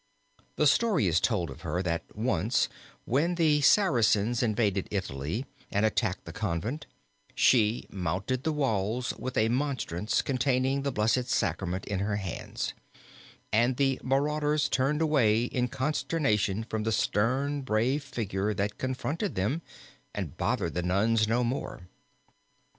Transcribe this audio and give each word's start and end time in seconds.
The 0.55 0.65
story 0.65 1.05
is 1.05 1.19
told 1.19 1.51
of 1.51 1.61
her, 1.61 1.83
that 1.83 2.01
once 2.15 2.69
when 3.05 3.35
the 3.35 3.61
Saracens 3.61 4.41
invaded 4.41 4.87
Italy 4.89 5.45
and 5.69 5.85
attacked 5.85 6.25
the 6.25 6.33
convent, 6.33 6.87
she 7.35 7.85
mounted 7.91 8.43
the 8.43 8.51
walls 8.51 9.13
with 9.19 9.37
a 9.37 9.47
monstrance 9.49 10.23
containing 10.23 10.81
the 10.81 10.91
Blessed 10.91 11.27
Sacrament 11.27 11.85
in 11.85 11.99
her 11.99 12.15
hands, 12.15 12.73
and 13.53 13.77
the 13.77 13.99
marauders 14.01 14.69
turned 14.69 15.03
away 15.03 15.43
in 15.43 15.67
consternation 15.67 16.63
from 16.63 16.81
the 16.81 16.91
stern 16.91 17.61
brave 17.61 18.03
figure 18.03 18.55
that 18.55 18.79
confronted 18.79 19.35
them, 19.35 19.61
and 20.15 20.35
bothered 20.35 20.73
the 20.73 20.81
nuns 20.81 21.27
no 21.27 21.43
more. 21.43 21.83